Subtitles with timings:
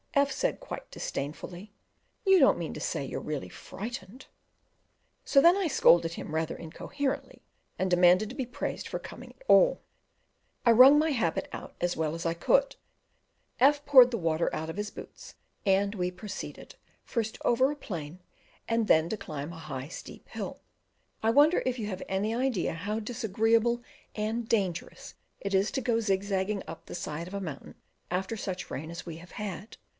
[0.15, 1.73] F said, quite disdainfully,
[2.25, 4.25] "You don't mean to say you're really frightened?"
[5.23, 7.43] So then I scolded him, rather incoherently,
[7.79, 9.81] and demanded to be praised for coming at all!
[10.65, 12.75] I wrung my habit out as well as I could,
[13.59, 15.35] F poured the water out of his boots,
[15.65, 16.75] and we proceeded,
[17.05, 18.19] first over a plain,
[18.67, 20.61] and then to climb a high steep hill.
[21.23, 23.81] I wonder if you have any idea how disagreeable
[24.13, 27.75] and dangerous it is to go zigzag up the side of a mountain
[28.09, 29.77] after such rain as we have had.